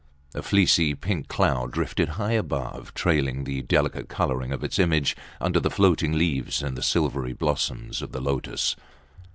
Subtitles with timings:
[0.33, 5.59] A fleecy pink cloud drifted high above, trailing the delicate colouring of its image under
[5.59, 8.75] the floating leaves and the silvery blossoms of the lotus.